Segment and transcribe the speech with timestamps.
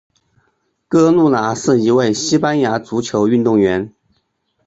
[0.87, 3.93] 哥路拿是一位西班牙足球运动员。